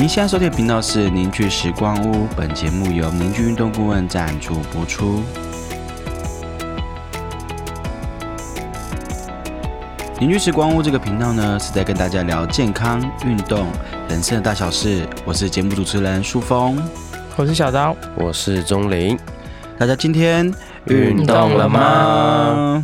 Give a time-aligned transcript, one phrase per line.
[0.00, 5.22] 您现在收听的频道是凝聚时光屋，本节目由凝聚运动顾问赞助播出。
[10.18, 13.70] 凝聚时光屋这个频道呢，是在跟大家聊健康、运动、
[14.08, 15.06] 人生的大小事。
[15.26, 16.82] 我是节目主持人舒峰，
[17.36, 19.18] 我是小刀，我是钟林。
[19.78, 20.50] 大家今天
[20.86, 22.82] 运动了吗？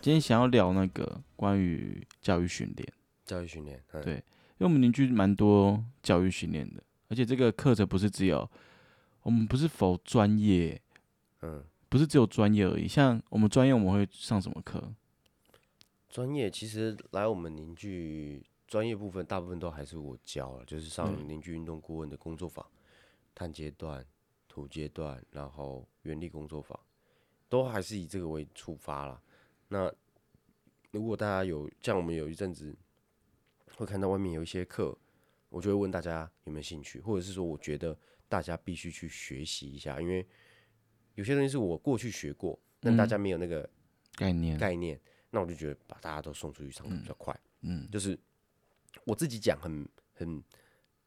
[0.00, 2.88] 今天想要聊那个关于教育训练。
[3.32, 8.48] 教育训练，对，因为我们邻居蛮多教育训练的，而且这个课程不是只有
[9.22, 10.80] 我们不是否专业，
[11.40, 11.64] 嗯。
[11.92, 14.82] 不是只有专业而已，像我们专业我们会上什么课？
[16.08, 22.66] 专业其实来我们邻居专业部分，大部分都还是我教了，就是上邻居运动顾问的工作坊，
[23.34, 24.02] 碳阶段、
[24.48, 26.80] 土阶段，然后原力工作坊，
[27.50, 29.20] 都还是以这个为出发啦。
[29.68, 29.92] 那
[30.92, 32.74] 如果大家有像我们有一阵子
[33.76, 34.96] 会看到外面有一些课，
[35.48, 37.96] 我就会问大家有没有兴趣，或者是说我觉得
[38.28, 40.26] 大家必须去学习一下，因为。
[41.14, 43.68] 有些东西是我过去学过，但大家没有那个
[44.14, 44.98] 概念概念，
[45.28, 47.38] 那我就觉得把大家都送出去上课比较快。
[47.60, 48.18] 嗯，就是
[49.04, 50.42] 我自己讲很很，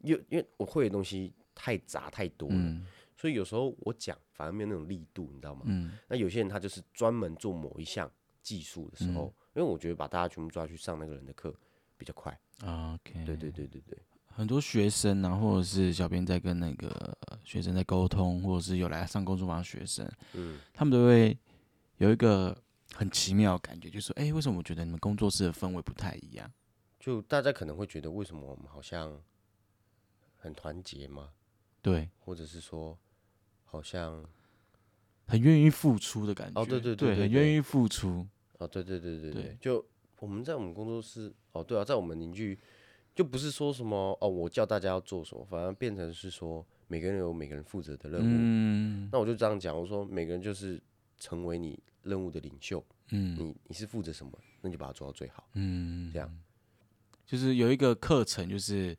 [0.04, 2.82] 因因为我会的东西太杂太多了，
[3.18, 5.64] 所以有时候我讲反而没有那种力度，你知道吗？
[5.66, 8.10] 嗯，那有些人他就是专门做某一项
[8.44, 11.52] 技术的时候，因为我觉得把大家全部抓去上那个人的课
[11.98, 12.38] 比较快。
[12.64, 13.98] OK，对对对对对。
[14.28, 21.38] 很多学生啊，或者是小编在跟那个学生在沟通，或者是有来上工作坊的学生，嗯，他们都会
[21.98, 22.58] 有一个
[22.94, 26.52] 很奇妙的感觉，就是说，哎，为什么我觉得你们工作室的氛围不太一样？
[27.00, 29.22] 就大家可能会觉得，为什么我们好像
[30.38, 31.30] 很团结吗？
[31.82, 32.98] 对，或者是说，
[33.64, 34.22] 好像
[35.28, 36.62] 很愿意付出的感觉。
[36.62, 38.28] 哦，对对对，很愿意付出。
[38.58, 39.86] 哦，对对对对对，就
[40.20, 42.58] 我们在我们工作室，哦，对啊，在我们邻居。
[43.16, 48.26] 就不是说什么哦，我叫大家要做什么，反而变成是说每个人有每个人负责的任务。
[48.28, 50.78] 嗯，那我就这样讲，我说每个人就是
[51.18, 52.84] 成为你任务的领袖。
[53.12, 55.48] 嗯，你你是负责什么，那就把它做到最好。
[55.54, 56.30] 嗯，这样
[57.26, 58.94] 就是有一个课程，就是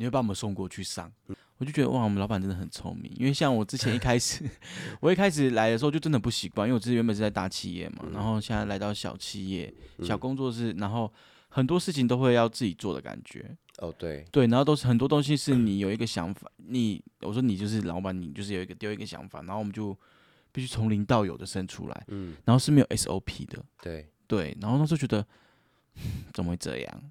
[0.00, 1.12] 你会把我们送过去上。
[1.58, 4.48] 我就觉得哇，我们老板真的很聪明，因为像我之前一开始，
[4.98, 9.72] 我一开始来的时候就真的不习惯，因为我之前原本是在大企业嘛，然后现在来到小企业、
[10.02, 11.12] 小工作室，然后。
[11.52, 13.44] 很多事情都会要自己做的感觉
[13.78, 19.92] 哦，对对，然后都是很多东西是你有一个想法，你我说你就是老板，你就是有一个丢一个想法，然后我们就
[20.52, 25.26] 必须从零到有的生出来，嗯，然后是没有 SOP 的，对对，然后那时候觉得
[26.32, 27.02] 怎么会这样？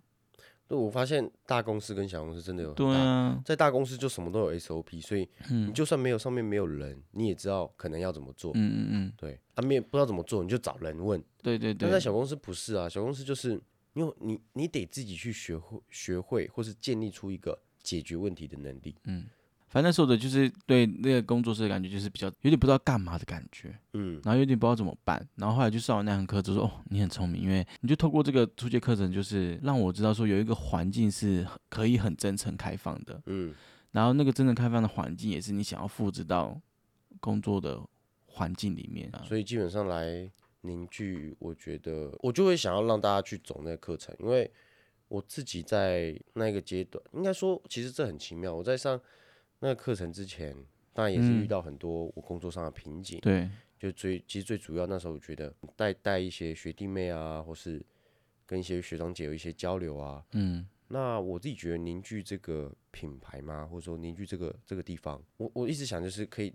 [0.69, 13.59] 那我发现大公司跟小公司真的有对啊，在大公司就什么都有 SOP，所以你就算没有上面没有人，你也知道可能要怎么做，嗯嗯嗯，对，啊没有不知道怎么做，你就找人问，对对对，但在小公司不是啊，小公司就是。
[13.93, 18.95] 因为你你得自己去学会学会，或是建立出一个解决问题的能力。
[19.05, 19.25] 嗯，
[19.69, 23.73] 反正那时候的就是对那个工作室的感觉，就是比较有点不知道干嘛的感觉。
[23.93, 25.25] 嗯，然后有点不知道怎么办。
[25.35, 33.21] 然后后来就上完那堂课，就说：“哦，你很聪明，因为你就透过这个初阶课程，就是让我知道说有一个环境是可以很真诚开放的。
[33.27, 33.53] 嗯，
[33.91, 36.59] 然后那个真诚开放的环境，也是你想要复制到
[37.19, 37.81] 工作的
[38.25, 39.11] 环境里面。
[39.27, 40.29] 所以基本上来。
[40.63, 44.51] 凝聚，我觉得我就会想要让大家去走那个课程，因为
[45.07, 48.53] 我自己在那个阶段，应该说其实这很奇妙。
[48.53, 48.99] 我在上
[49.59, 50.55] 那个课程之前，
[50.93, 53.19] 当然也是遇到很多我工作上的瓶颈。
[53.19, 57.81] 对，就最其实最主要那时候，我觉得带带一些学弟妹啊，或是
[58.45, 60.23] 跟一些学长姐有一些交流啊。
[60.33, 60.67] 嗯。
[60.91, 66.51] 那我自己觉得凝聚这个品牌嘛，或者说凝聚这个这个地方，我我一直想就是可以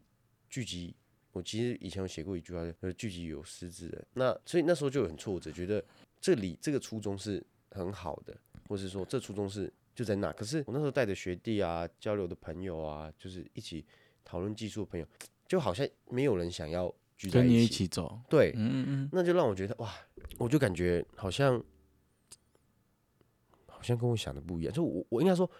[0.48, 0.96] 聚集。
[1.30, 4.06] 我其实以前有写过一句话，就是，聚集有失之人。
[4.14, 5.84] 那所以那时候就很挫折，觉得
[6.20, 8.36] 这里这个初衷是很好的，
[8.68, 10.32] 或是说这初衷是就在那。
[10.32, 13.84] 可是我那时候带着学弟啊、交流的朋友啊，就是一起
[14.24, 15.06] 讨论技术的朋友，
[15.46, 17.48] 就好像没有人想要聚在一起。
[17.48, 19.92] 跟你一起走，对，嗯嗯嗯，那就让我觉得哇，
[20.38, 21.62] 我就感觉好像
[23.66, 24.72] 好像跟我想的不一样。
[24.72, 25.50] 就我我应该说。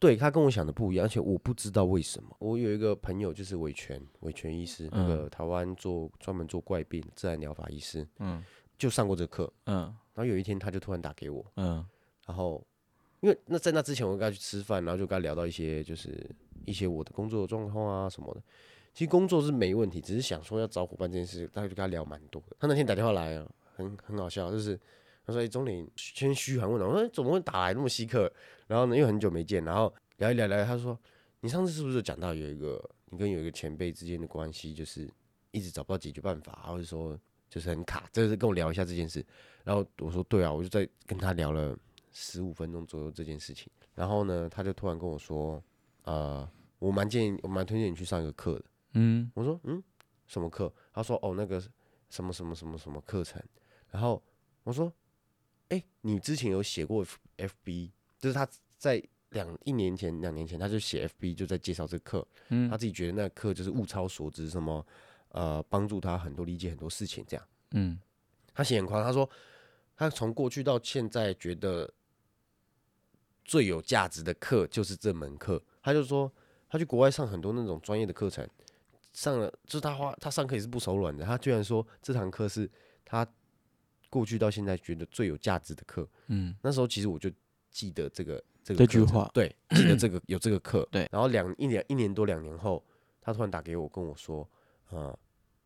[0.00, 2.36] 对他跟我想的不一样，而且我不知道为什么。
[2.38, 8.40] 我有一个朋友就是维权，维权医师，那个台湾做专门做怪病自然疗法医师，嗯，
[8.78, 11.84] 就上过这课，嗯，然后有一天他就突然打给我，嗯，
[12.28, 12.64] 然后
[13.20, 16.18] 因为那在那之前我跟他去吃饭，然后就跟他聊到一些就是
[16.64, 18.42] 一些我的工作状况啊什么的。
[18.94, 22.56] 其实工作是没问题，只是想说要找伙伴这件事，大概就跟他聊蛮多的。
[22.58, 24.78] 他那天打电话来啊，很很好笑，就是。
[25.26, 26.90] 他说：“哎，钟林，先嘘寒问暖。
[26.90, 28.32] 我说怎么会打来那么稀客？
[28.66, 30.64] 然后呢，又很久没见，然后聊一聊聊。
[30.64, 30.98] 他说：
[31.40, 35.06] 你上次是不是讲到有一个你跟有一个前辈之间的关系，就是
[35.50, 37.14] 一直找不到解决办法，或者说
[37.50, 38.08] 就是很卡？
[38.10, 39.22] 这是跟我聊一下这件事。
[39.64, 41.76] 然后我说：对啊，我就在跟他聊了
[42.20, 43.70] 十五分钟左右这件事情。
[43.94, 45.62] 然后呢，他就突然跟我说，
[46.02, 46.48] 呃，
[46.80, 48.64] 我蛮建议，我蛮推荐你去上一个课的。
[48.94, 49.80] 嗯，我说，嗯，
[50.26, 50.72] 什么课？
[50.92, 51.60] 他说，哦，那个
[52.10, 53.40] 什么什么什么什么课程。
[53.90, 54.20] 然后
[54.64, 54.92] 我说，
[55.68, 57.06] 哎，你之前有写过
[57.36, 59.00] FB，就是他在
[59.30, 62.26] 两一年前、两年前，他就写 FB，就在介绍这课。
[62.48, 64.84] 嗯，他自己觉得那课就是物超所值，什么
[65.28, 67.46] 呃，帮助他很多理解很多事情这样。
[67.72, 67.98] 嗯，
[68.54, 69.28] 他写很夸张，他说
[69.94, 71.92] 他从过去到现在觉得
[73.48, 75.60] 最有价值的课就是这门课。
[75.82, 76.30] 他就说
[76.68, 78.48] 他去国外上很多那种专业的课程，
[79.12, 81.24] 上了就是他花他上课也是不手软的。
[81.24, 82.70] 他居然说这堂课是
[83.04, 83.26] 他。
[84.10, 87.30] 过去到现在觉得最有价值的课，嗯，那时候其实我就
[87.70, 91.06] 记得这个这个这句话，对，记得这个 有这个课，对。
[91.12, 92.82] 然后两一年一年多两年后，
[93.20, 94.48] 他突然打给我跟我说，
[94.88, 95.14] 呃，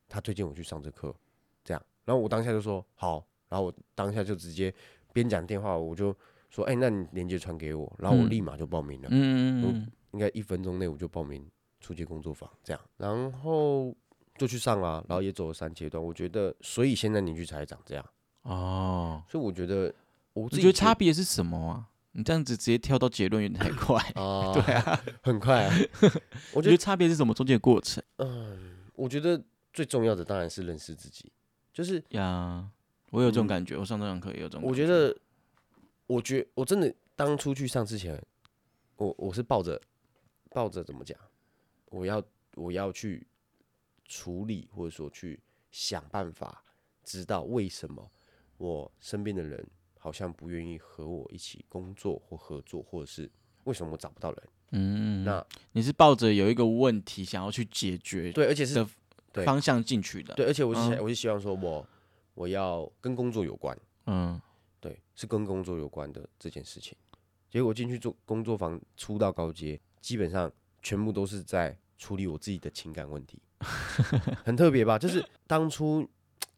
[0.08, 1.14] 他推荐我去上这课，
[1.62, 1.80] 这样。
[2.04, 4.74] 然后我当下就说好，然后我当下就直接
[5.12, 6.12] 边讲电话，我就
[6.52, 11.44] 说，哎，那你链接传给我，然后我立马就报名了，嗯嗯嗯，应该一分钟内我就报名
[11.80, 13.92] 初级工作坊，这样，然后
[14.36, 18.04] 就去上了，然后也走了三阶段，我觉得，所以现在邻居才长这样。
[18.42, 19.92] 哦，所以我觉得，
[20.34, 21.88] 我觉得差别是什么啊？
[22.14, 24.52] 你这样子直接跳到结论有点太快啊！
[24.52, 25.74] 对啊，很快啊！
[26.52, 27.32] 我觉得差别是什么？
[27.32, 28.04] 中间的过程？
[28.18, 31.32] 嗯，我觉得最重要的当然是认识自己。
[31.72, 32.68] 就是呀，
[33.08, 34.62] 我有这种感觉，我上这堂课也有这种。
[34.62, 35.16] 我觉得，
[36.06, 38.20] 我觉我真的当初去上之前，
[38.96, 39.80] 我我是抱着
[40.50, 41.18] 抱着怎么讲？
[41.86, 42.22] 我要
[42.54, 43.26] 我要去
[44.04, 45.40] 处理，或者说去
[45.70, 46.64] 想办法，
[47.02, 48.10] 知道为什么。
[48.58, 49.66] 我身边的人
[49.98, 53.28] 好像不愿意和我一起工作或合作，或者是
[53.64, 54.42] 为什么我找不到人？
[54.70, 58.86] 嗯，那你是抱着有一个问题想要去解决，对，而且是
[59.44, 61.84] 方向进去的，对，而且我是我是希望说我
[62.34, 63.76] 我要跟工作有关，
[64.06, 64.40] 嗯，
[64.82, 66.94] 对，是跟工作有关的这件事情。
[67.48, 70.52] 结果进去做工作坊，出到高阶，基本上
[70.82, 73.40] 全部都是在处理我自己的情感问题，
[74.44, 74.98] 很特别吧？
[74.98, 76.06] 就是当初。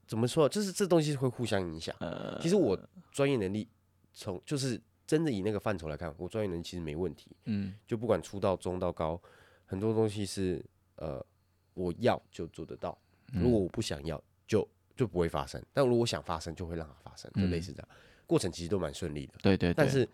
[0.07, 0.47] 怎么说？
[0.47, 1.97] 就是这东西会互相影响。
[2.39, 2.79] 其实我
[3.11, 3.67] 专业能力
[4.13, 7.35] 从就是真的以那个范畴来看，我专业能力其实没问题。
[7.47, 9.19] 嗯，就不管出到中到高，
[9.65, 10.63] 很多东西是
[10.97, 11.25] 呃
[11.73, 12.97] 我要就做得到。
[13.33, 15.61] 如果我不想要，就就不会发生。
[15.73, 17.89] 但如果想发生，就会让它发生，就类似这样。
[18.27, 19.35] 过程其实都蛮顺利的。
[19.43, 19.73] 对对。
[19.75, 20.09] 但是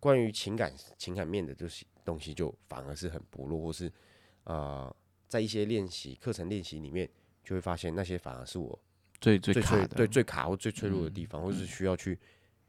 [0.00, 3.92] 关于情感情感面的这些东西，就反而是很薄弱，或是
[4.44, 4.94] 啊，
[5.28, 7.08] 在一些练习课程练习里面，
[7.44, 8.78] 就会发现那些反而是我。
[9.18, 12.18] 最最卡的，对最卡或最脆弱的地方，或是需要去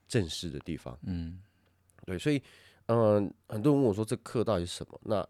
[0.08, 0.98] 正视的地方。
[1.04, 1.42] 嗯，
[2.06, 2.42] 对，所以，
[2.86, 4.98] 嗯，很多人问我说这课到底是什么？
[5.04, 5.28] 那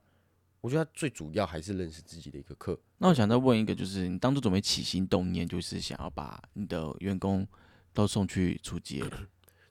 [0.61, 2.79] 我觉得最主要还是认识自己的一个课。
[2.99, 7.45] 那我想再问一个，就是你当初准备起心动念，就是想要把你的员工
[7.93, 9.03] 都送去出街？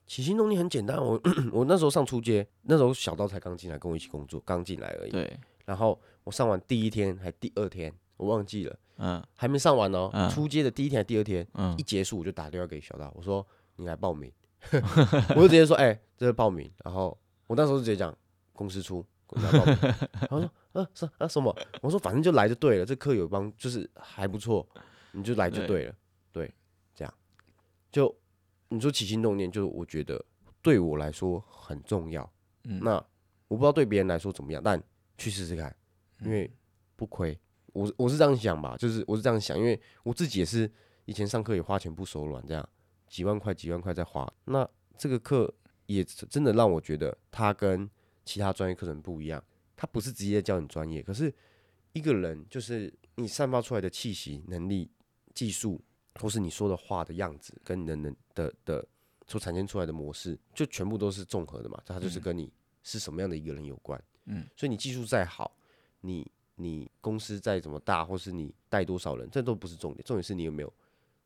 [0.07, 1.21] 起心动念很简单，我
[1.53, 5.11] 我那时候上初阶，那时候小刀才刚进来跟我一起工作，刚进来而已。
[5.11, 5.39] 对。
[5.65, 7.93] 然后我上完第一天还第二天。
[8.15, 10.09] 我忘记了，嗯，还没上完哦。
[10.33, 13.45] 初阶的第一天、第二天，嗯，一结束我就打电话给小刀，我说
[13.75, 14.31] 你来报名，
[15.35, 16.67] 我就直接说，哎，这是报名。
[16.83, 17.15] 然后
[17.45, 18.11] 我那时候就直接讲
[18.53, 19.77] 公司出，公司报名。
[20.27, 21.55] 然后说，啊是啊什么？
[21.79, 24.67] 我说反正就来就对了，这课有帮，就是还不错，
[25.11, 25.93] 你就来就对了，
[26.31, 26.51] 对，
[26.95, 27.13] 这样。
[27.91, 28.15] 就
[28.69, 30.23] 你说起心动念，就是我觉得
[30.61, 32.29] 对我来说很重要。
[32.63, 32.95] 嗯，那
[33.47, 34.81] 我不知道对别人来说怎么样，但
[35.17, 35.75] 去试试看，
[36.21, 36.51] 因为
[36.95, 37.37] 不亏。
[37.73, 40.69] 我我是这样想吧，就是我是这样想，因为我自己也是
[41.05, 42.69] 以前上课也花钱不手软，这样
[43.07, 44.31] 几万块几万块在花。
[44.45, 45.53] 那这个课
[45.85, 47.89] 也真的让我觉得，它跟
[48.25, 49.43] 其他专业课程不一样。
[49.79, 51.31] 它不是直接教你专业，可是
[51.93, 54.89] 一个人就是你散发出来的气息、能力、
[55.35, 55.79] 技术，
[56.19, 58.87] 或是你说的话的样子，跟人的的的
[59.27, 61.81] 所产生出来的模式，就全部都是综合的嘛。
[61.85, 62.51] 它就是跟你
[62.83, 64.01] 是什么样的一个人有关。
[64.25, 65.55] 嗯，所以你技术再好，
[66.01, 66.29] 你。
[66.59, 70.73] 你公司再怎么大，或是你带多少人，这都不是重点，重点是你有没有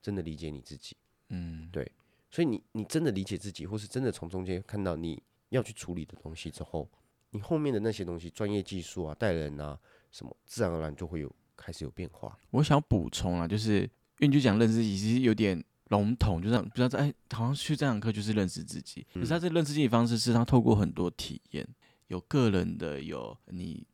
[0.01, 0.93] 真的理解你自己。
[1.29, 1.89] 嗯，对。
[2.29, 6.85] 所以你你真的理解自己，或是真的从中间看到你要去处理的东西之后，
[7.29, 9.79] 你后面的那些东西，专业技术啊、带人啊
[10.11, 12.37] 什么，自然而然就会有开始有变化。
[12.49, 13.89] 我想补充啊，就是
[14.21, 19.05] 因为你就讲认识自己，其实有点笼统，就这样，不知道哎，好像去这堂课就是认识自己。
[19.13, 21.67] 可是他这认识自己方式是他透过很多体验，
[22.07, 23.85] 有个人的，有你。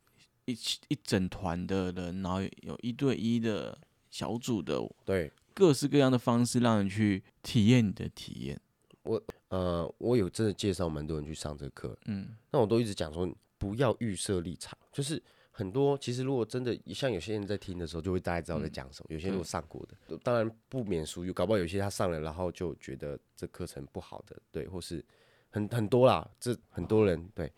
[0.50, 3.78] 一起一整团的人，然后有一对一的
[4.10, 8.58] 小组的，对，各式各样的方式让人去体验你的体验。
[9.04, 15.22] 我呃，我有真的介绍蛮多人去上这课，嗯，那我都一直讲说不要预设立场，就是
[15.58, 19.08] 很多其实如果真的像有些人在听的时候，就会大概知道在讲什么。
[19.12, 25.04] 有些人上过的，当然不免俗，搞不好有些他上了，然后就觉得这课程不好的，对，或是
[25.50, 27.52] 很很多啦，这很多人对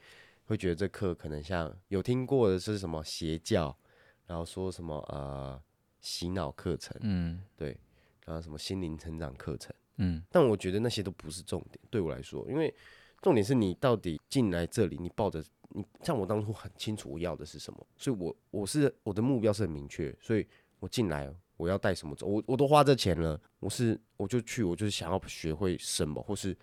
[0.45, 3.77] 会觉得这课可能像有听过的是什么邪教，
[4.25, 5.61] 然后说什么呃
[5.99, 7.77] 洗脑课程，嗯，对，
[8.25, 12.73] 然后什么心灵成长课程，嗯，但我觉得那些都不是重点，对我来说，因为
[13.21, 20.47] 重点是你到底进来这里，你抱着你像我当初很清楚我要的是什么，所以我我是我的目标是很明确，所以
[20.79, 21.33] 我进来。
[21.59, 22.25] 我要带什么走？
[22.25, 26.57] 我我都花这钱了，我是我就去，我就是想要学会什么，或是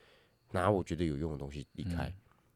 [0.53, 2.11] 拿我觉得有用的东西离开。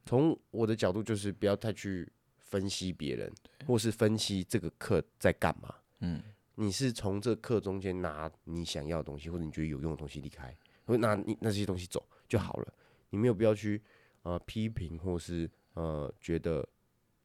[0.07, 3.31] 从我的角度，就是不要太去分析别人，
[3.67, 5.75] 或是分析这个课在干嘛。
[5.99, 6.23] 嗯，
[6.55, 12.73] 你是从这课中间拿你想要的东西，或者你觉得有用的东西离开，或拿你那些东西走就好了。
[13.11, 13.83] 你没有必要去
[14.23, 16.69] 呃批评，或是呃觉得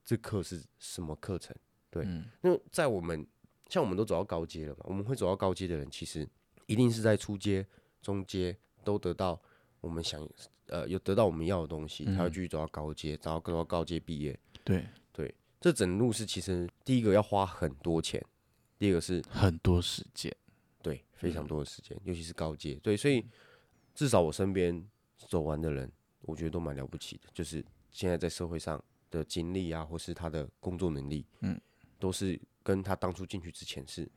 [0.03, 1.55] 这课是什么课程。
[1.89, 2.05] 对，
[2.41, 3.25] 那在我们。
[3.67, 6.25] 像我们都走到高阶了嘛，我们会走到高阶的人，其实
[6.67, 7.65] 一定是在初阶、
[7.99, 9.41] 中阶都得到
[9.81, 10.21] 我们想
[10.67, 14.39] 呃有得到我们要的东西，他会继续走到高阶，走到走到高阶毕业。
[14.63, 18.23] 对对，这整路是其实第一个要花很多钱，
[18.77, 20.31] 第二个是很多时间，
[20.83, 22.75] 对，非常多的时间，尤其是高阶。
[22.83, 23.25] 对，所以
[23.95, 25.91] 至少我身边走完的人，
[26.21, 31.59] 我觉得都蛮了不起的，就是现在在社会上的经历啊，或是他的工作能力，嗯，
[31.99, 32.39] 都是。
[32.65, 34.09] 跟他当初进去之前是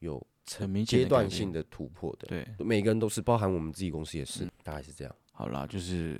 [0.00, 5.14] 有成阶段性的突破的，对，每个人都是，包含我们自己公司也是，大概是这样。
[5.30, 6.16] 好啦，就是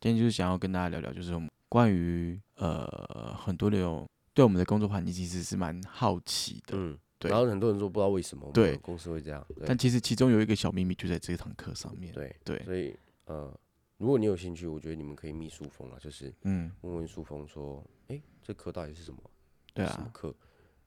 [0.00, 1.32] 今天就是想要跟大家聊聊，就是
[1.68, 4.04] 关于呃很多的有
[4.34, 7.30] 对我们的工作环境其实是蛮好奇的，嗯，对。
[7.30, 12.64] 然后很多人说不知道为什么我们公司会这样，但其实其中有一个小秘密就在这堂课上面，对对。
[12.64, 12.96] 所以
[13.30, 13.60] 呃，
[13.96, 19.20] 如果你有兴趣，我觉得你们可以密书风啊，就是嗯，问问书风说，哎，这课到底是什么？
[19.72, 20.34] 对啊，什么课？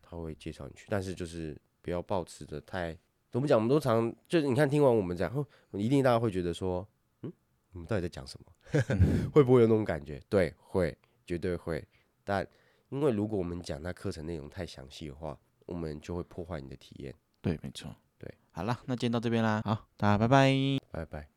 [0.02, 2.98] 他会介绍你去，但是就是不要抱持着太
[3.32, 5.34] 怎么讲，我们都常就是你看听完我们讲，
[5.72, 6.86] 一定大家会觉得说，
[7.22, 7.32] 嗯，
[7.72, 8.52] 你们到底在讲什么？
[9.34, 10.22] 会不会有那种感觉？
[10.28, 11.82] 对，会，绝对会。
[12.26, 12.46] 但
[12.90, 17.16] 因为如果我们讲那课程内容太详细的话，我们就会破坏你的体验。
[17.42, 17.96] 对，没错。
[18.18, 20.54] 对，好了，那今天到这边啦，好，大家拜拜，
[20.92, 21.28] 拜拜，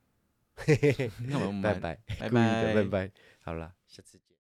[1.29, 3.11] 那我们拜拜，拜拜，拜拜，
[3.41, 4.36] 好了，下次见。